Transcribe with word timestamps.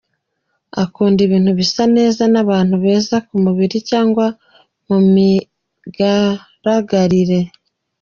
Akunda 0.83 1.19
ibintu 1.27 1.51
bisa 1.59 1.83
neza 1.97 2.23
n’abantu 2.33 2.75
beza 2.83 3.15
ku 3.27 3.35
mubiri 3.43 3.77
cyangwa 3.89 4.25
mu 4.87 4.97
migaragarire. 5.13 7.39